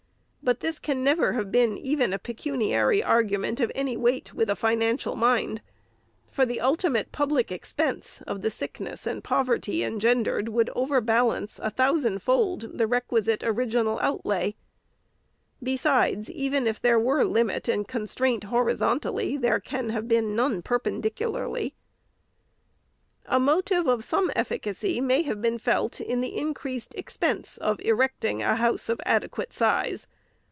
Bat 0.43 0.61
this 0.61 0.79
can 0.79 1.03
never 1.03 1.33
have 1.33 1.51
been 1.51 1.77
even 1.77 2.11
a 2.11 2.19
pecuniary 2.19 3.01
argument 3.01 3.59
of 3.59 3.71
any 3.75 3.95
weight 3.95 4.33
with 4.33 4.49
a 4.49 4.55
financial 4.55 5.15
mind; 5.15 5.61
for 6.31 6.47
the 6.47 6.59
ultimate 6.59 7.11
public 7.11 7.51
expense 7.51 8.23
of 8.25 8.41
the 8.41 8.49
sickness 8.49 9.05
and 9.05 9.23
poverty 9.23 9.83
engendered 9.83 10.49
would 10.49 10.71
overbalance, 10.75 11.59
a 11.59 11.69
thousand 11.69 12.21
fold, 12.23 12.71
the 12.75 12.87
requisite 12.87 13.43
original 13.43 13.99
outlay. 14.01 14.55
Besides, 15.61 16.29
even 16.31 16.65
if 16.65 16.81
there 16.81 16.99
were 16.99 17.23
limit 17.23 17.67
and 17.69 17.87
constraint 17.87 18.45
horizontally, 18.45 19.37
there 19.37 19.59
can 19.59 19.89
have 19.91 20.07
been 20.07 20.35
none 20.35 20.63
perpendicularly. 20.63 21.75
A 23.27 23.39
motive 23.39 23.85
of 23.87 24.03
some 24.03 24.31
efficacy 24.35 24.99
may 24.99 25.21
have 25.21 25.41
been 25.41 25.59
felt 25.59 26.01
in 26.01 26.19
the 26.19 26.35
increased 26.35 26.95
expense 26.95 27.57
of 27.57 27.79
erecting 27.81 28.41
a 28.41 28.55
house 28.55 28.89
of 28.89 28.99
adequate 29.05 29.53
size. 29.53 30.07